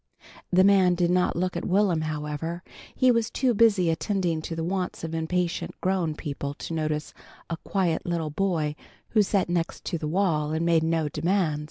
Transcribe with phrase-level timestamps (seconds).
[0.51, 2.63] The man did not look at Will'm, however.
[2.95, 7.13] He was too busy attending to the wants of impatient grown people to notice
[7.51, 8.75] a quiet little boy
[9.09, 11.59] who sat next the wall and made no demands.